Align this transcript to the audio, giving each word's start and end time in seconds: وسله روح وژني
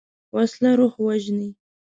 وسله 0.35 0.71
روح 0.79 0.93
وژني 1.05 1.49